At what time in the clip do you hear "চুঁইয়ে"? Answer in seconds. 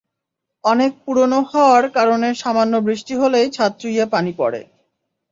3.81-4.05